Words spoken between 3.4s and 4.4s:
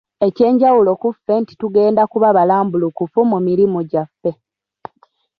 mirimu gyaffe.